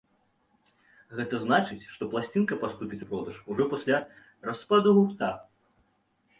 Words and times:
Гэта 1.19 1.41
значыць, 1.43 1.77
што 1.97 2.09
пласцінка 2.15 2.59
паступіць 2.65 3.01
у 3.09 3.11
продаж 3.13 3.35
ужо 3.53 3.63
пасля 3.77 4.03
распаду 4.51 4.89
гурта. 5.01 5.33